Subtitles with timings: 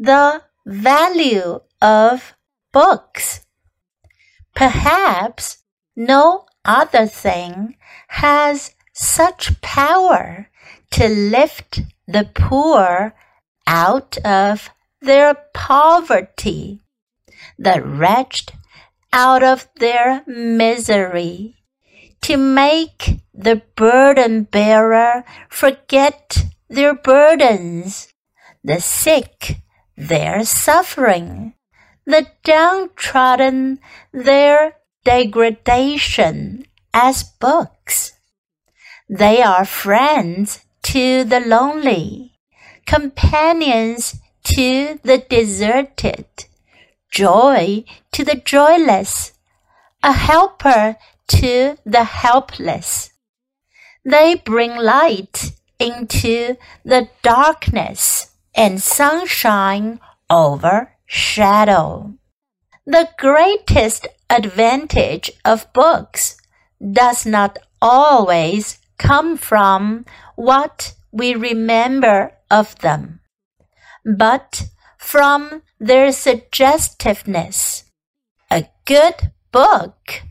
[0.00, 2.34] the value of
[2.72, 3.44] books.
[4.54, 5.58] Perhaps
[5.94, 7.76] no other thing
[8.08, 10.48] has such power
[10.90, 13.14] to lift the poor
[13.66, 14.70] out of
[15.02, 16.80] their poverty,
[17.58, 18.52] the wretched
[19.12, 21.56] out of their misery,
[22.22, 26.38] to make the burden bearer forget
[26.70, 28.14] their burdens,
[28.64, 29.60] the sick
[30.00, 31.52] their suffering,
[32.06, 33.78] the downtrodden
[34.12, 38.12] their degradation as books.
[39.08, 42.38] They are friends to the lonely,
[42.86, 46.26] companions to the deserted,
[47.10, 49.32] joy to the joyless,
[50.02, 50.96] a helper
[51.28, 53.10] to the helpless.
[54.04, 62.14] They bring light into the darkness and sunshine over shadow.
[62.86, 66.36] The greatest advantage of books
[66.80, 70.04] does not always come from
[70.36, 73.20] what we remember of them,
[74.04, 74.64] but
[74.98, 77.84] from their suggestiveness.
[78.50, 80.22] A good book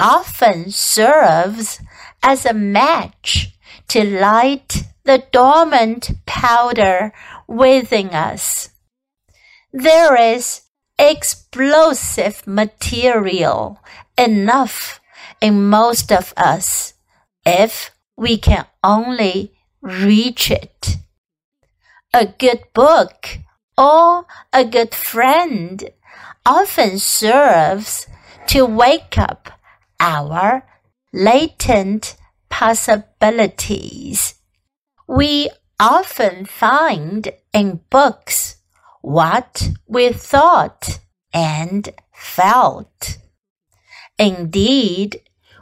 [0.00, 1.80] often serves
[2.22, 3.56] as a match
[3.88, 7.12] to light the dormant powder
[7.46, 8.70] within us.
[9.72, 10.62] There is
[10.98, 13.80] explosive material
[14.18, 15.00] enough
[15.40, 16.94] in most of us
[17.44, 20.96] if we can only reach it.
[22.12, 23.38] A good book
[23.78, 25.88] or a good friend
[26.44, 28.08] often serves
[28.48, 29.50] to wake up
[30.00, 30.66] our
[31.12, 32.16] latent
[32.48, 34.34] possibilities.
[35.08, 38.56] We often find in books
[39.02, 41.00] what we thought
[41.32, 43.18] and felt.
[44.18, 45.20] Indeed,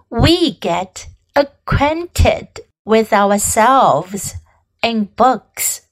[0.09, 4.35] we get acquainted with ourselves
[4.83, 5.83] in books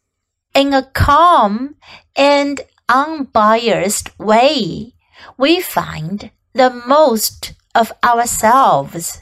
[0.55, 1.77] in a calm
[2.17, 4.95] and unbiased way.
[5.37, 9.21] We find the most of ourselves,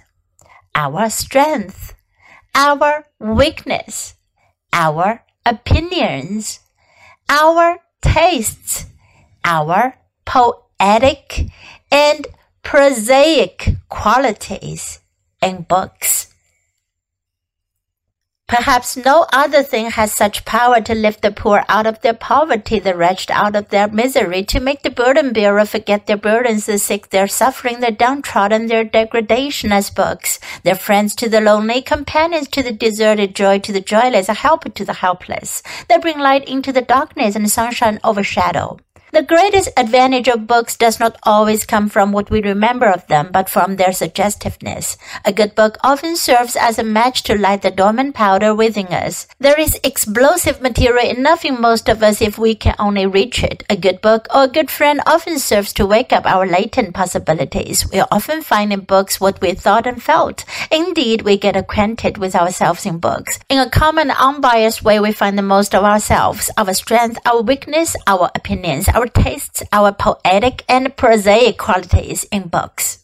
[0.74, 1.94] our strength,
[2.54, 4.14] our weakness,
[4.72, 6.60] our opinions,
[7.28, 8.86] our tastes,
[9.44, 9.94] our
[10.24, 11.46] poetic
[11.90, 12.26] and
[12.62, 15.00] prosaic qualities
[15.42, 16.29] in books.
[18.50, 22.80] Perhaps no other thing has such power to lift the poor out of their poverty,
[22.80, 26.76] the wretched out of their misery, to make the burden bearer forget their burdens, the
[26.76, 32.48] sick their suffering, the downtrodden their degradation as books, they're friends to the lonely, companions
[32.48, 35.62] to the deserted, joy to the joyless, a helper to the helpless.
[35.88, 38.80] They bring light into the darkness and sunshine overshadow.
[39.12, 43.30] The greatest advantage of books does not always come from what we remember of them,
[43.32, 44.96] but from their suggestiveness.
[45.24, 49.26] A good book often serves as a match to light the dormant powder within us.
[49.40, 53.64] There is explosive material enough in most of us if we can only reach it.
[53.68, 57.90] A good book or a good friend often serves to wake up our latent possibilities.
[57.90, 60.44] We often find in books what we thought and felt.
[60.70, 63.40] Indeed, we get acquainted with ourselves in books.
[63.48, 67.96] In a common, unbiased way, we find the most of ourselves, our strength, our weakness,
[68.06, 72.98] our opinions, our tastes, our poetic and prosaic qualities in books.